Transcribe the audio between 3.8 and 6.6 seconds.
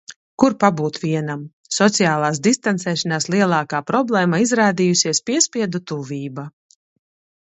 problēma izrādījusies piespiedu tuvība.